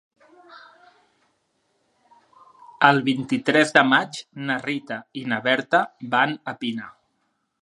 El 2.89 3.03
vint-i-tres 3.11 3.77
de 3.77 3.85
maig 3.93 4.21
na 4.49 4.59
Rita 4.67 5.01
i 5.23 5.27
na 5.35 5.43
Berta 5.49 5.87
van 6.17 6.39
a 6.55 6.61
Pina. 6.65 6.95